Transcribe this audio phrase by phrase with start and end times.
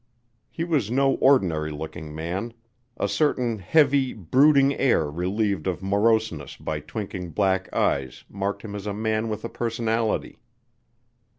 [0.49, 2.55] He was no ordinary looking man
[2.97, 8.87] a certain heavy, brooding air relieved of moroseness by twinkling black eyes marked him as
[8.87, 10.39] a man with a personality.